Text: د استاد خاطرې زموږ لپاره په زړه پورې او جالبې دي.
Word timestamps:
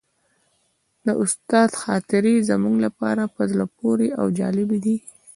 د 1.05 1.07
استاد 1.23 1.69
خاطرې 1.83 2.35
زموږ 2.49 2.75
لپاره 2.85 3.23
په 3.35 3.41
زړه 3.51 3.65
پورې 3.77 4.07
او 4.19 4.25
جالبې 4.37 4.79
دي. 4.85 4.97